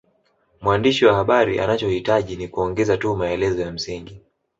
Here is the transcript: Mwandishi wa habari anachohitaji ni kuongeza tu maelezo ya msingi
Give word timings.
Mwandishi 0.61 1.05
wa 1.05 1.13
habari 1.15 1.59
anachohitaji 1.59 2.35
ni 2.35 2.47
kuongeza 2.47 2.97
tu 2.97 3.15
maelezo 3.15 3.61
ya 3.61 3.71
msingi 3.71 4.21